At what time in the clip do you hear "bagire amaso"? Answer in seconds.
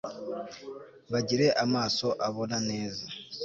1.11-2.07